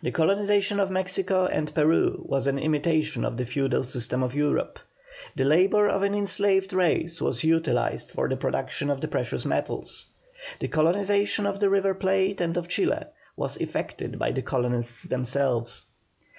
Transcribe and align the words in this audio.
The 0.00 0.10
colonization 0.10 0.80
of 0.80 0.90
Mexico 0.90 1.44
and 1.44 1.74
Peru 1.74 2.24
was 2.26 2.46
an 2.46 2.58
imitation 2.58 3.26
of 3.26 3.36
the 3.36 3.44
feudal 3.44 3.84
system 3.84 4.22
of 4.22 4.34
Europe; 4.34 4.78
the 5.36 5.44
labour 5.44 5.86
of 5.86 6.02
an 6.02 6.14
enslaved 6.14 6.72
race 6.72 7.20
was 7.20 7.44
utilized 7.44 8.10
for 8.12 8.26
the 8.26 8.38
production 8.38 8.88
of 8.88 9.02
the 9.02 9.08
precious 9.08 9.44
metals. 9.44 10.06
The 10.60 10.68
colonization 10.68 11.44
of 11.44 11.60
the 11.60 11.68
River 11.68 11.92
Plate 11.92 12.40
and 12.40 12.56
of 12.56 12.68
Chile 12.68 13.04
was 13.36 13.58
effected 13.58 14.18
by 14.18 14.30
the 14.30 14.40
colonists 14.40 15.02
themselves. 15.02 15.84